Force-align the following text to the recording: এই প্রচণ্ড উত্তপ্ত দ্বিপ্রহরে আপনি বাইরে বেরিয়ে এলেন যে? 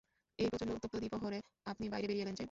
এই 0.39 0.47
প্রচণ্ড 0.49 0.71
উত্তপ্ত 0.71 0.95
দ্বিপ্রহরে 0.95 1.39
আপনি 1.65 1.85
বাইরে 1.89 2.05
বেরিয়ে 2.07 2.23
এলেন 2.23 2.33
যে? 2.33 2.39